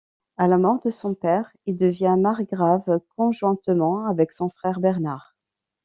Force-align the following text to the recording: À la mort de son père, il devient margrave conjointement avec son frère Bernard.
À 0.37 0.47
la 0.47 0.57
mort 0.57 0.79
de 0.79 0.89
son 0.89 1.13
père, 1.13 1.51
il 1.67 1.77
devient 1.77 2.15
margrave 2.17 2.99
conjointement 3.15 4.07
avec 4.07 4.31
son 4.31 4.49
frère 4.49 4.79
Bernard. 4.79 5.35